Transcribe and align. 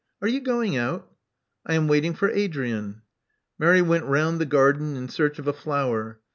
Are 0.19 0.27
you 0.27 0.39
going 0.41 0.75
out?" 0.75 1.11
'4 1.67 1.75
am 1.75 1.87
waiting 1.87 2.15
for 2.15 2.31
Adrian." 2.31 3.03
Mary 3.59 3.83
went 3.83 4.03
round 4.05 4.41
the 4.41 4.47
garden 4.47 4.95
in 4.95 5.09
search 5.09 5.37
of 5.37 5.47
a 5.47 5.53
flower. 5.53 6.19